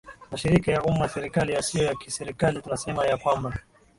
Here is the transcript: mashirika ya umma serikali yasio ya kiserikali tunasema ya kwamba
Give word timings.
mashirika 0.31 0.67
ya 0.71 0.81
umma 0.89 1.09
serikali 1.15 1.49
yasio 1.53 1.83
ya 1.85 1.95
kiserikali 1.95 2.61
tunasema 2.61 3.05
ya 3.05 3.17
kwamba 3.17 3.49